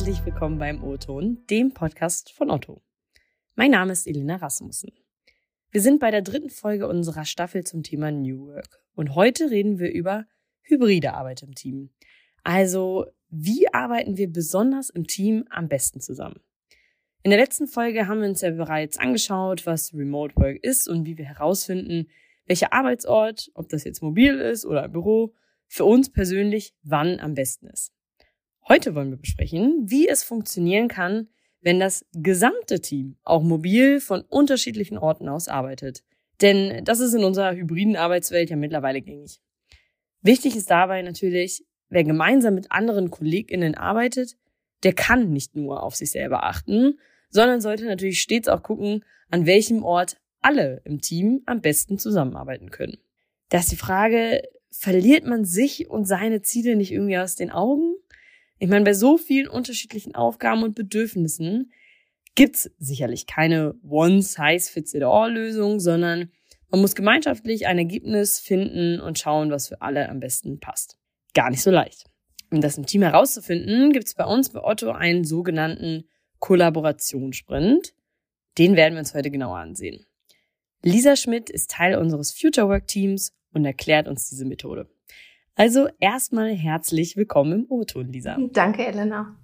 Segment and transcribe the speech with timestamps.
[0.00, 2.80] herzlich willkommen beim O-Ton, dem Podcast von Otto.
[3.54, 4.92] Mein Name ist Elena Rasmussen.
[5.72, 9.78] Wir sind bei der dritten Folge unserer Staffel zum Thema New Work und heute reden
[9.78, 10.24] wir über
[10.62, 11.90] hybride Arbeit im Team.
[12.44, 16.40] Also, wie arbeiten wir besonders im Team am besten zusammen?
[17.22, 21.04] In der letzten Folge haben wir uns ja bereits angeschaut, was Remote Work ist und
[21.04, 22.08] wie wir herausfinden,
[22.46, 25.34] welcher Arbeitsort, ob das jetzt mobil ist oder ein Büro,
[25.68, 27.92] für uns persönlich wann am besten ist.
[28.70, 31.26] Heute wollen wir besprechen, wie es funktionieren kann,
[31.60, 36.04] wenn das gesamte Team auch mobil von unterschiedlichen Orten aus arbeitet.
[36.40, 39.40] Denn das ist in unserer hybriden Arbeitswelt ja mittlerweile gängig.
[40.22, 44.36] Wichtig ist dabei natürlich, wer gemeinsam mit anderen KollegInnen arbeitet,
[44.84, 49.46] der kann nicht nur auf sich selber achten, sondern sollte natürlich stets auch gucken, an
[49.46, 52.98] welchem Ort alle im Team am besten zusammenarbeiten können.
[53.48, 57.89] Da ist die Frage, verliert man sich und seine Ziele nicht irgendwie aus den Augen?
[58.60, 61.72] Ich meine, bei so vielen unterschiedlichen Aufgaben und Bedürfnissen
[62.34, 66.30] gibt's sicherlich keine One-Size-Fits-it-all-Lösung, sondern
[66.68, 70.98] man muss gemeinschaftlich ein Ergebnis finden und schauen, was für alle am besten passt.
[71.32, 72.04] Gar nicht so leicht.
[72.50, 76.04] Um das im Team herauszufinden, gibt's bei uns bei Otto einen sogenannten
[76.38, 77.94] Kollaborationssprint.
[78.58, 80.04] Den werden wir uns heute genauer ansehen.
[80.82, 84.86] Lisa Schmidt ist Teil unseres Future Work Teams und erklärt uns diese Methode.
[85.60, 88.38] Also erstmal herzlich willkommen im O-Ton, Lisa.
[88.54, 89.36] Danke, Elena.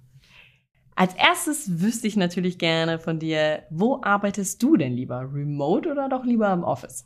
[0.95, 5.29] Als erstes wüsste ich natürlich gerne von dir, wo arbeitest du denn lieber?
[5.31, 7.05] Remote oder doch lieber im Office?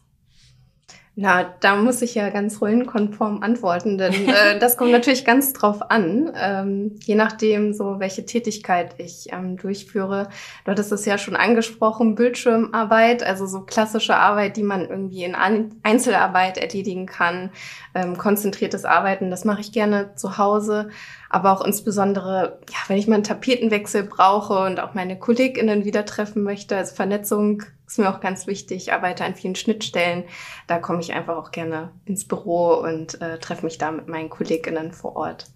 [1.22, 5.92] Na, da muss ich ja ganz rollenkonform antworten, denn äh, das kommt natürlich ganz drauf
[5.92, 10.30] an, ähm, je nachdem, so welche Tätigkeit ich ähm, durchführe.
[10.66, 15.36] Du hattest es ja schon angesprochen, Bildschirmarbeit, also so klassische Arbeit, die man irgendwie in
[15.84, 17.52] Einzelarbeit erledigen kann,
[17.94, 20.90] ähm, konzentriertes Arbeiten, das mache ich gerne zu Hause
[21.34, 26.04] aber auch insbesondere, ja, wenn ich mal einen Tapetenwechsel brauche und auch meine KollegInnen wieder
[26.04, 26.76] treffen möchte.
[26.76, 28.78] Also Vernetzung ist mir auch ganz wichtig.
[28.78, 30.24] Ich arbeite an vielen Schnittstellen.
[30.68, 34.30] Da komme ich einfach auch gerne ins Büro und äh, treffe mich da mit meinen
[34.30, 35.48] KollegInnen vor Ort.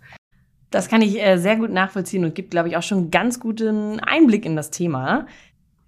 [0.70, 3.40] Das kann ich äh, sehr gut nachvollziehen und gibt, glaube ich, auch schon einen ganz
[3.40, 5.28] guten Einblick in das Thema.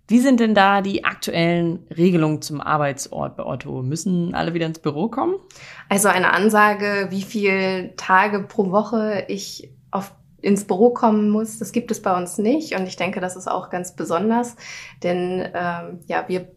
[0.08, 3.84] Wie sind denn da die aktuellen Regelungen zum Arbeitsort bei Otto?
[3.84, 5.36] Müssen alle wieder ins Büro kommen?
[5.90, 11.72] Also eine Ansage, wie viele Tage pro Woche ich auf ins Büro kommen muss, das
[11.72, 12.76] gibt es bei uns nicht.
[12.76, 14.56] Und ich denke, das ist auch ganz besonders,
[15.04, 16.48] denn ähm, ja, wir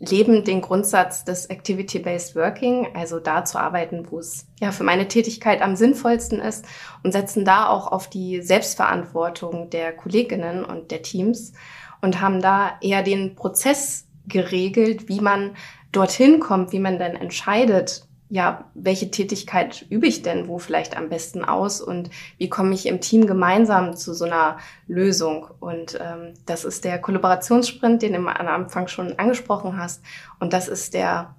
[0.00, 5.08] leben den Grundsatz des Activity-Based Working, also da zu arbeiten, wo es ja für meine
[5.08, 6.64] Tätigkeit am sinnvollsten ist
[7.02, 11.52] und setzen da auch auf die Selbstverantwortung der Kolleginnen und der Teams
[12.00, 15.56] und haben da eher den Prozess geregelt, wie man
[15.90, 21.08] dorthin kommt, wie man dann entscheidet, ja, welche Tätigkeit übe ich denn wo vielleicht am
[21.08, 25.46] besten aus und wie komme ich im Team gemeinsam zu so einer Lösung?
[25.60, 30.02] Und ähm, das ist der Kollaborationssprint, den du am Anfang schon angesprochen hast.
[30.40, 31.34] Und das ist der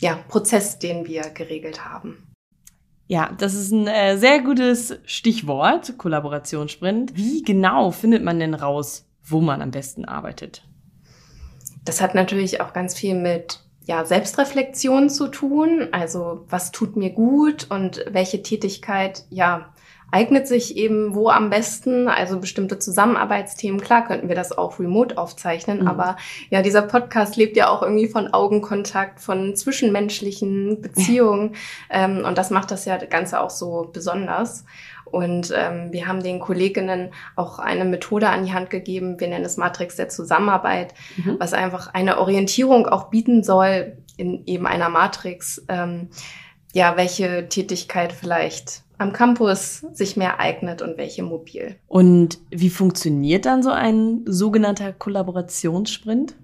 [0.00, 2.26] ja, Prozess, den wir geregelt haben.
[3.08, 7.16] Ja, das ist ein äh, sehr gutes Stichwort, Kollaborationssprint.
[7.16, 10.64] Wie genau findet man denn raus, wo man am besten arbeitet?
[11.84, 15.88] Das hat natürlich auch ganz viel mit ja, Selbstreflexion zu tun.
[15.92, 19.72] Also was tut mir gut und welche Tätigkeit, ja,
[20.10, 23.80] eignet sich eben wo am besten, also bestimmte Zusammenarbeitsthemen.
[23.80, 25.88] Klar könnten wir das auch remote aufzeichnen, mhm.
[25.88, 26.16] aber
[26.50, 31.56] ja, dieser Podcast lebt ja auch irgendwie von Augenkontakt, von zwischenmenschlichen Beziehungen
[31.90, 34.64] ähm, und das macht das ja Ganze auch so besonders.
[35.04, 39.44] Und ähm, wir haben den Kolleginnen auch eine Methode an die Hand gegeben, wir nennen
[39.44, 41.36] es Matrix der Zusammenarbeit, mhm.
[41.38, 46.08] was einfach eine Orientierung auch bieten soll in eben einer Matrix, ähm,
[46.72, 51.76] ja, welche Tätigkeit vielleicht am Campus sich mehr eignet und welche mobil.
[51.86, 56.34] Und wie funktioniert dann so ein sogenannter Kollaborationssprint?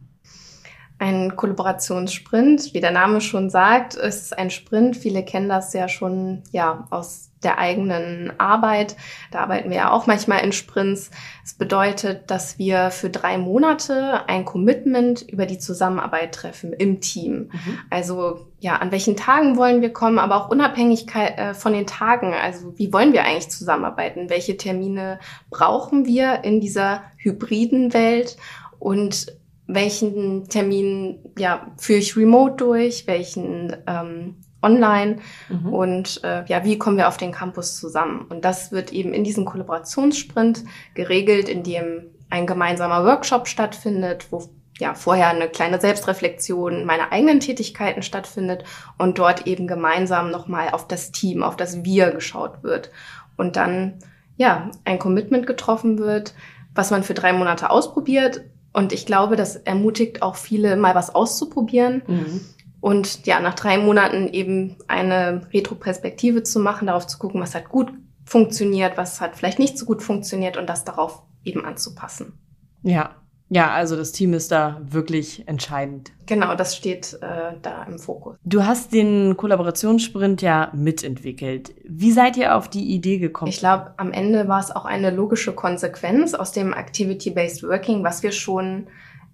[1.03, 4.97] Ein Kollaborationssprint, wie der Name schon sagt, ist ein Sprint.
[4.97, 8.95] Viele kennen das ja schon ja aus der eigenen Arbeit.
[9.33, 11.11] Da arbeiten wir ja auch manchmal in Sprints.
[11.43, 17.01] Es das bedeutet, dass wir für drei Monate ein Commitment über die Zusammenarbeit treffen im
[17.01, 17.51] Team.
[17.51, 17.79] Mhm.
[17.91, 22.33] Also ja, an welchen Tagen wollen wir kommen, aber auch Unabhängigkeit äh, von den Tagen.
[22.33, 24.31] Also wie wollen wir eigentlich zusammenarbeiten?
[24.31, 25.19] Welche Termine
[25.51, 28.37] brauchen wir in dieser hybriden Welt?
[28.79, 29.33] Und
[29.67, 33.07] welchen Termin ja, führe ich remote durch?
[33.07, 35.17] Welchen ähm, online
[35.49, 35.73] mhm.
[35.73, 38.27] und äh, ja, wie kommen wir auf den Campus zusammen?
[38.29, 40.65] Und das wird eben in diesem Kollaborationssprint
[40.95, 44.49] geregelt, in dem ein gemeinsamer Workshop stattfindet, wo
[44.79, 48.65] ja vorher eine kleine Selbstreflexion meiner eigenen Tätigkeiten stattfindet
[48.99, 52.91] und dort eben gemeinsam nochmal auf das Team, auf das Wir geschaut wird
[53.37, 53.99] und dann
[54.37, 56.35] ja ein Commitment getroffen wird,
[56.75, 58.43] was man für drei Monate ausprobiert.
[58.73, 62.03] Und ich glaube, das ermutigt auch viele, mal was auszuprobieren.
[62.07, 62.41] Mhm.
[62.81, 67.69] Und ja, nach drei Monaten eben eine Retroperspektive zu machen, darauf zu gucken, was hat
[67.69, 67.93] gut
[68.25, 72.39] funktioniert, was hat vielleicht nicht so gut funktioniert und das darauf eben anzupassen.
[72.83, 73.22] Ja,
[73.55, 76.11] ja, also das Team ist da wirklich entscheidend.
[76.25, 78.39] Genau, das steht äh, da im Fokus.
[78.45, 81.75] Du hast den Kollaborationssprint ja mitentwickelt.
[81.85, 83.51] Wie seid ihr auf die Idee gekommen?
[83.51, 88.23] Ich glaube, am Ende war es auch eine logische Konsequenz aus dem Activity-Based Working, was
[88.23, 88.87] wir schon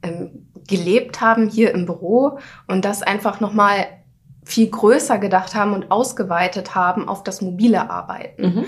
[0.03, 3.87] ähm, gelebt haben hier im Büro und das einfach nochmal
[4.43, 8.43] viel größer gedacht haben und ausgeweitet haben auf das mobile Arbeiten.
[8.43, 8.65] Mhm.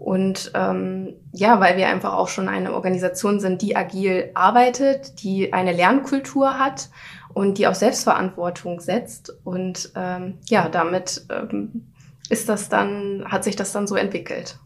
[0.00, 5.52] Und ähm, ja, weil wir einfach auch schon eine Organisation sind, die agil arbeitet, die
[5.52, 6.88] eine Lernkultur hat
[7.34, 9.30] und die auf Selbstverantwortung setzt.
[9.44, 11.92] Und ähm, ja, damit ähm,
[12.30, 14.58] ist das dann, hat sich das dann so entwickelt.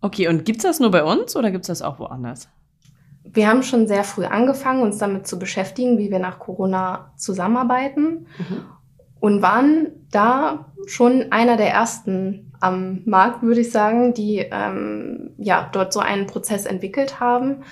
[0.00, 2.48] Okay, und gibt's das nur bei uns oder gibt's das auch woanders?
[3.22, 8.26] Wir haben schon sehr früh angefangen, uns damit zu beschäftigen, wie wir nach Corona zusammenarbeiten
[8.38, 8.64] mhm.
[9.20, 15.68] und waren da schon einer der ersten am Markt, würde ich sagen, die ähm, ja
[15.72, 17.64] dort so einen Prozess entwickelt haben.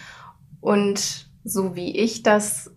[0.61, 2.75] Und so wie ich das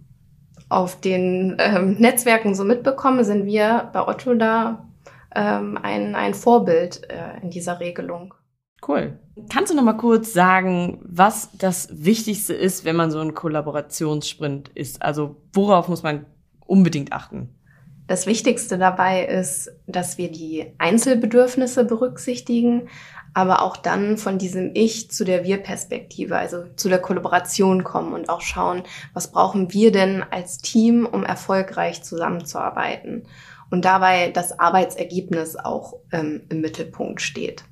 [0.70, 4.88] auf den ähm, Netzwerken so mitbekomme, sind wir bei Otto da
[5.36, 8.34] ähm, ein, ein Vorbild äh, in dieser Regelung.
[8.88, 9.18] Cool.
[9.52, 14.70] Kannst du noch mal kurz sagen, was das Wichtigste ist, wenn man so ein Kollaborationssprint
[14.70, 15.02] ist?
[15.02, 16.26] Also worauf muss man
[16.66, 17.50] unbedingt achten?
[18.14, 22.88] Das Wichtigste dabei ist, dass wir die Einzelbedürfnisse berücksichtigen,
[23.34, 28.30] aber auch dann von diesem Ich zu der Wir-Perspektive, also zu der Kollaboration kommen und
[28.30, 28.84] auch schauen,
[29.16, 33.24] was brauchen wir denn als Team, um erfolgreich zusammenzuarbeiten.
[33.72, 37.64] Und dabei das Arbeitsergebnis auch ähm, im Mittelpunkt steht.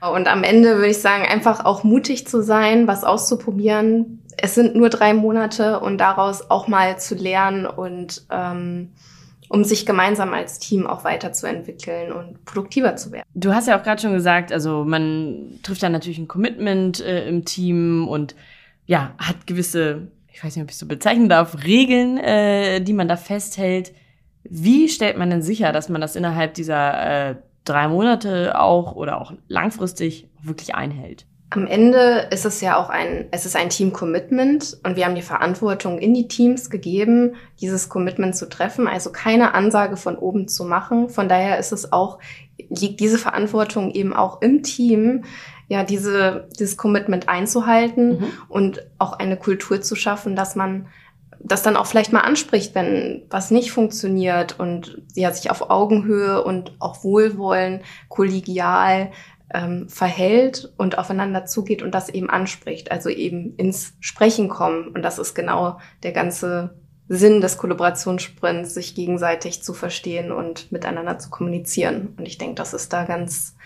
[0.00, 4.24] Und am Ende würde ich sagen, einfach auch mutig zu sein, was auszuprobieren.
[4.36, 8.90] Es sind nur drei Monate und daraus auch mal zu lernen und ähm,
[9.48, 13.24] um sich gemeinsam als Team auch weiterzuentwickeln und produktiver zu werden.
[13.34, 17.28] Du hast ja auch gerade schon gesagt, also man trifft dann natürlich ein Commitment äh,
[17.28, 18.34] im Team und
[18.86, 23.08] ja, hat gewisse, ich weiß nicht, ob ich so bezeichnen darf, Regeln, äh, die man
[23.08, 23.92] da festhält.
[24.44, 29.20] Wie stellt man denn sicher, dass man das innerhalb dieser äh, drei Monate auch oder
[29.20, 31.26] auch langfristig wirklich einhält?
[31.50, 35.22] Am Ende ist es ja auch ein, es ist ein Team-Commitment und wir haben die
[35.22, 40.64] Verantwortung in die Teams gegeben, dieses Commitment zu treffen, also keine Ansage von oben zu
[40.64, 41.08] machen.
[41.08, 42.18] Von daher ist es auch,
[42.68, 45.22] liegt diese Verantwortung eben auch im Team,
[45.68, 48.26] ja, diese, dieses Commitment einzuhalten mhm.
[48.48, 50.88] und auch eine Kultur zu schaffen, dass man
[51.38, 56.42] das dann auch vielleicht mal anspricht, wenn was nicht funktioniert und ja, sich auf Augenhöhe
[56.42, 59.12] und auch Wohlwollen, kollegial
[59.52, 64.88] ähm, verhält und aufeinander zugeht und das eben anspricht, also eben ins Sprechen kommen.
[64.88, 66.74] Und das ist genau der ganze
[67.08, 72.14] Sinn des Kollaborationssprints, sich gegenseitig zu verstehen und miteinander zu kommunizieren.
[72.16, 73.56] Und ich denke, das ist da ganz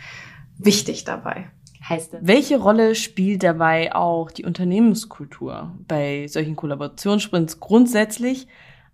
[0.58, 1.46] wichtig dabei.
[1.88, 2.20] Heißt das?
[2.22, 8.46] Welche Rolle spielt dabei auch die Unternehmenskultur bei solchen Kollaborationssprints grundsätzlich,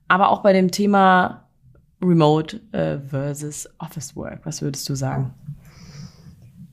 [0.07, 1.49] aber auch bei dem Thema
[2.01, 4.41] Remote äh, versus Office Work?
[4.45, 5.35] Was würdest du sagen?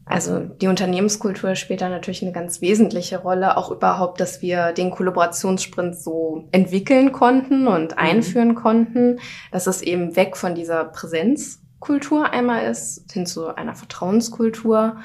[0.06, 4.92] Also die Unternehmenskultur spielt da natürlich eine ganz wesentliche Rolle, auch überhaupt, dass wir den
[4.92, 7.98] Kollaborationssprint so entwickeln konnten und mhm.
[7.98, 9.20] einführen konnten,
[9.52, 14.98] dass es eben weg von dieser Präsenzkultur einmal ist, hin zu einer Vertrauenskultur.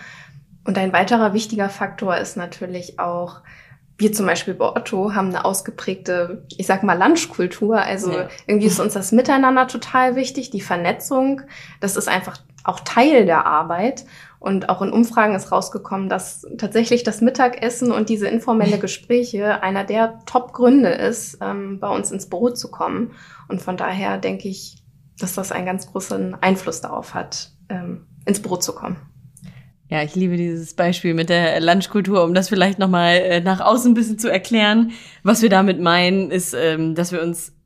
[0.64, 3.43] Und ein weiterer wichtiger Faktor ist natürlich auch,
[3.99, 7.78] wir zum Beispiel bei Otto haben eine ausgeprägte, ich sag mal, Lunchkultur.
[7.78, 8.28] Also ja.
[8.47, 11.43] irgendwie ist uns das Miteinander total wichtig, die Vernetzung.
[11.81, 14.05] Das ist einfach auch Teil der Arbeit.
[14.40, 19.85] Und auch in Umfragen ist rausgekommen, dass tatsächlich das Mittagessen und diese informelle Gespräche einer
[19.85, 23.12] der Top-Gründe ist, ähm, bei uns ins Büro zu kommen.
[23.49, 24.76] Und von daher denke ich,
[25.18, 28.97] dass das einen ganz großen Einfluss darauf hat, ähm, ins Büro zu kommen.
[29.90, 33.92] Ja, ich liebe dieses Beispiel mit der Lunchkultur, um das vielleicht nochmal äh, nach außen
[33.92, 34.92] ein bisschen zu erklären.
[35.23, 37.58] Was wir damit meinen, ist, ähm, dass wir uns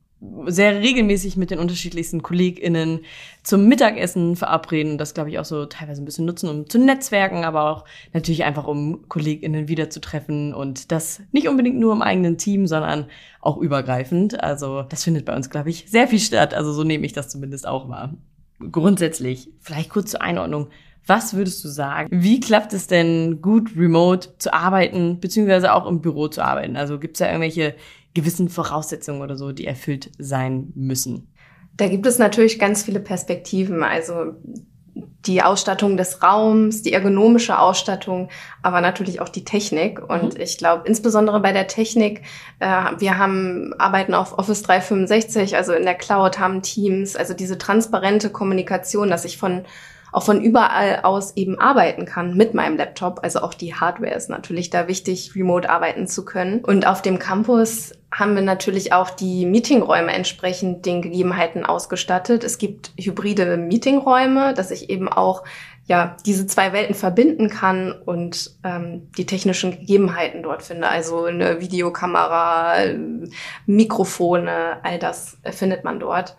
[0.45, 3.01] sehr regelmäßig mit den unterschiedlichsten KollegInnen
[3.43, 4.97] zum Mittagessen verabreden.
[4.97, 8.43] Das, glaube ich, auch so teilweise ein bisschen nutzen, um zu netzwerken, aber auch natürlich
[8.43, 13.07] einfach, um KollegInnen wiederzutreffen und das nicht unbedingt nur im eigenen Team, sondern
[13.41, 14.41] auch übergreifend.
[14.41, 16.53] Also das findet bei uns, glaube ich, sehr viel statt.
[16.53, 18.13] Also so nehme ich das zumindest auch wahr.
[18.71, 20.69] Grundsätzlich, vielleicht kurz zur Einordnung.
[21.05, 22.07] Was würdest du sagen?
[22.11, 26.77] Wie klappt es denn gut, remote zu arbeiten, beziehungsweise auch im Büro zu arbeiten?
[26.77, 27.75] Also gibt es da irgendwelche
[28.13, 31.27] gewissen Voraussetzungen oder so, die erfüllt sein müssen?
[31.75, 33.83] Da gibt es natürlich ganz viele Perspektiven.
[33.83, 34.35] Also
[35.25, 38.29] die Ausstattung des Raums, die ergonomische Ausstattung,
[38.61, 39.99] aber natürlich auch die Technik.
[40.07, 40.41] Und mhm.
[40.41, 42.21] ich glaube, insbesondere bei der Technik,
[42.59, 47.57] äh, wir haben, arbeiten auf Office 365, also in der Cloud, haben Teams, also diese
[47.57, 49.65] transparente Kommunikation, dass ich von
[50.13, 53.21] auch von überall aus eben arbeiten kann mit meinem Laptop.
[53.23, 56.63] Also auch die Hardware ist natürlich da wichtig, remote arbeiten zu können.
[56.63, 62.43] Und auf dem Campus haben wir natürlich auch die Meetingräume entsprechend den Gegebenheiten ausgestattet.
[62.43, 65.43] Es gibt hybride Meetingräume, dass ich eben auch
[65.85, 70.89] ja diese zwei Welten verbinden kann und ähm, die technischen Gegebenheiten dort finde.
[70.89, 72.75] Also eine Videokamera,
[73.65, 76.37] Mikrofone, all das findet man dort.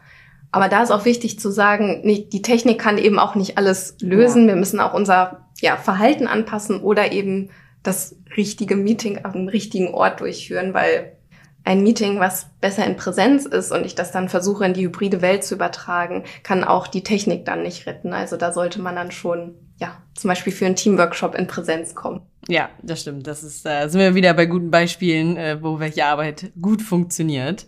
[0.54, 3.96] Aber da ist auch wichtig zu sagen, nee, die Technik kann eben auch nicht alles
[4.00, 4.42] lösen.
[4.42, 4.54] Ja.
[4.54, 7.50] Wir müssen auch unser ja, Verhalten anpassen oder eben
[7.82, 11.16] das richtige Meeting am richtigen Ort durchführen, weil
[11.64, 15.23] ein Meeting, was besser in Präsenz ist und ich das dann versuche, in die hybride
[15.23, 18.12] Welt zu übertragen, kann auch die Technik dann nicht retten.
[18.12, 22.20] Also da sollte man dann schon, ja, zum Beispiel für einen Teamworkshop in Präsenz kommen.
[22.46, 23.26] Ja, das stimmt.
[23.26, 27.66] Das ist, äh, sind wir wieder bei guten Beispielen, äh, wo welche Arbeit gut funktioniert.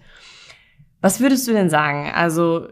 [1.01, 2.11] Was würdest du denn sagen?
[2.15, 2.69] Also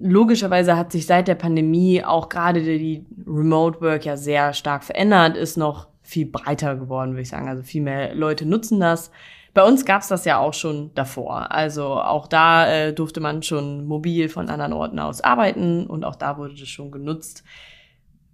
[0.00, 5.36] logischerweise hat sich seit der Pandemie auch gerade die Remote Work ja sehr stark verändert,
[5.36, 7.48] ist noch viel breiter geworden, würde ich sagen.
[7.48, 9.10] Also viel mehr Leute nutzen das.
[9.54, 11.50] Bei uns gab es das ja auch schon davor.
[11.52, 16.16] Also auch da äh, durfte man schon mobil von anderen Orten aus arbeiten und auch
[16.16, 17.42] da wurde das schon genutzt.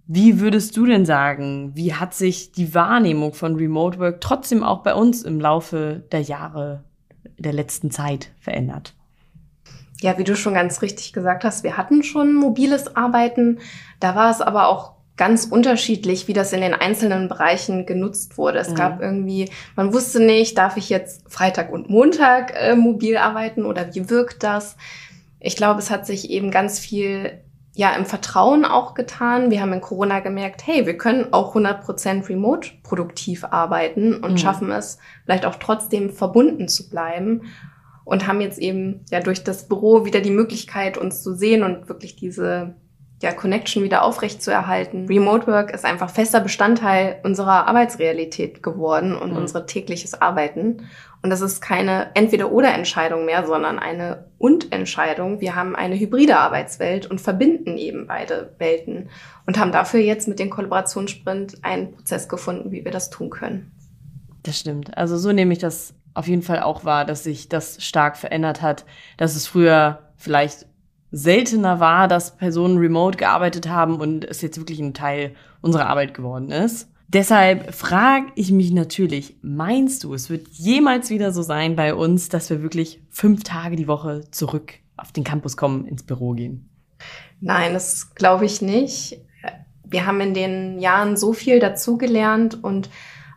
[0.07, 4.83] Wie würdest du denn sagen, wie hat sich die Wahrnehmung von Remote Work trotzdem auch
[4.83, 6.83] bei uns im Laufe der Jahre
[7.39, 8.93] der letzten Zeit verändert?
[10.01, 13.59] Ja, wie du schon ganz richtig gesagt hast, wir hatten schon mobiles Arbeiten.
[13.99, 18.59] Da war es aber auch ganz unterschiedlich, wie das in den einzelnen Bereichen genutzt wurde.
[18.59, 18.75] Es mhm.
[18.75, 23.93] gab irgendwie, man wusste nicht, darf ich jetzt Freitag und Montag äh, mobil arbeiten oder
[23.95, 24.75] wie wirkt das?
[25.39, 27.39] Ich glaube, es hat sich eben ganz viel
[27.75, 29.51] ja im Vertrauen auch getan.
[29.51, 34.37] Wir haben in Corona gemerkt, hey, wir können auch 100% remote produktiv arbeiten und mhm.
[34.37, 37.41] schaffen es vielleicht auch trotzdem verbunden zu bleiben
[38.05, 41.89] und haben jetzt eben ja durch das Büro wieder die Möglichkeit, uns zu sehen und
[41.89, 42.75] wirklich diese
[43.21, 45.07] ja, Connection wieder aufrecht zu erhalten.
[45.07, 49.37] Remote Work ist einfach fester Bestandteil unserer Arbeitsrealität geworden und mhm.
[49.37, 50.87] unser tägliches Arbeiten.
[51.23, 55.41] Und das ist keine Entweder-oder-Entscheidung mehr, sondern eine Und-Entscheidung.
[55.41, 59.09] Wir haben eine hybride Arbeitswelt und verbinden eben beide Welten
[59.47, 63.71] und haben dafür jetzt mit dem Kollaborationssprint einen Prozess gefunden, wie wir das tun können.
[64.43, 64.95] Das stimmt.
[64.95, 68.61] Also so nehme ich das auf jeden Fall auch wahr, dass sich das stark verändert
[68.61, 68.85] hat,
[69.17, 70.65] dass es früher vielleicht
[71.11, 76.13] seltener war, dass Personen remote gearbeitet haben und es jetzt wirklich ein Teil unserer Arbeit
[76.13, 76.89] geworden ist.
[77.07, 82.29] Deshalb frage ich mich natürlich, meinst du, es wird jemals wieder so sein bei uns,
[82.29, 86.69] dass wir wirklich fünf Tage die Woche zurück auf den Campus kommen, ins Büro gehen?
[87.41, 89.19] Nein, das glaube ich nicht.
[89.83, 92.89] Wir haben in den Jahren so viel dazugelernt und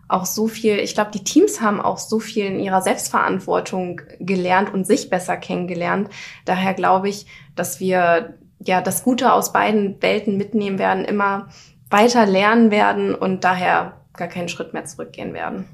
[0.08, 4.72] auch so viel, ich glaube, die Teams haben auch so viel in ihrer Selbstverantwortung gelernt
[4.72, 6.08] und sich besser kennengelernt.
[6.46, 11.48] Daher glaube ich, dass wir ja das Gute aus beiden Welten mitnehmen werden, immer
[11.90, 15.66] weiter lernen werden und daher gar keinen Schritt mehr zurückgehen werden.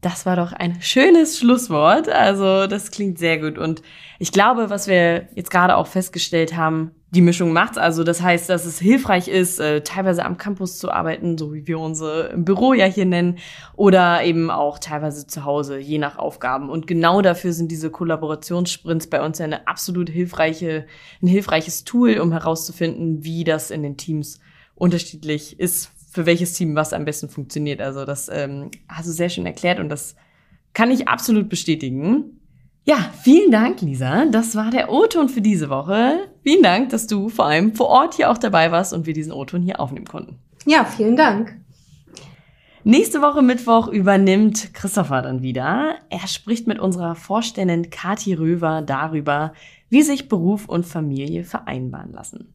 [0.00, 2.10] Das war doch ein schönes Schlusswort.
[2.10, 3.56] Also das klingt sehr gut.
[3.56, 3.80] Und
[4.18, 7.78] ich glaube, was wir jetzt gerade auch festgestellt haben, die Mischung macht's.
[7.78, 11.66] Also das heißt, dass es hilfreich ist, äh, teilweise am Campus zu arbeiten, so wie
[11.66, 13.38] wir unsere Büro ja hier nennen,
[13.76, 16.68] oder eben auch teilweise zu Hause, je nach Aufgaben.
[16.68, 20.86] Und genau dafür sind diese Kollaborationssprints bei uns ja eine absolut hilfreiche,
[21.22, 24.40] ein hilfreiches Tool, um herauszufinden, wie das in den Teams
[24.74, 27.80] unterschiedlich ist, für welches Team was am besten funktioniert.
[27.80, 30.16] Also das ähm, hast du sehr schön erklärt und das
[30.72, 32.40] kann ich absolut bestätigen.
[32.86, 34.26] Ja, vielen Dank, Lisa.
[34.26, 36.28] Das war der O-Ton für diese Woche.
[36.42, 39.32] Vielen Dank, dass du vor allem vor Ort hier auch dabei warst und wir diesen
[39.32, 40.38] O-Ton hier aufnehmen konnten.
[40.66, 41.56] Ja, vielen Dank.
[42.82, 45.94] Nächste Woche Mittwoch übernimmt Christopher dann wieder.
[46.10, 49.54] Er spricht mit unserer Vorständin Kati Röver darüber,
[49.88, 52.52] wie sich Beruf und Familie vereinbaren lassen.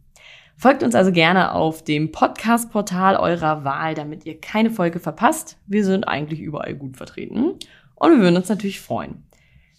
[0.55, 5.57] Folgt uns also gerne auf dem Podcast-Portal eurer Wahl, damit ihr keine Folge verpasst.
[5.65, 7.55] Wir sind eigentlich überall gut vertreten
[7.95, 9.23] und wir würden uns natürlich freuen.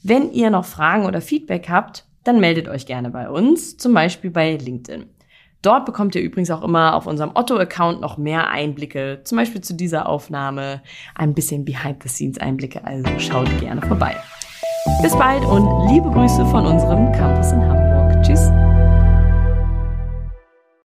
[0.03, 4.31] Wenn ihr noch Fragen oder Feedback habt, dann meldet euch gerne bei uns, zum Beispiel
[4.31, 5.07] bei LinkedIn.
[5.63, 9.75] Dort bekommt ihr übrigens auch immer auf unserem Otto-Account noch mehr Einblicke, zum Beispiel zu
[9.75, 10.81] dieser Aufnahme,
[11.15, 14.17] ein bisschen Behind-the-Scenes-Einblicke, also schaut gerne vorbei.
[15.03, 18.23] Bis bald und liebe Grüße von unserem Campus in Hamburg.
[18.23, 18.51] Tschüss.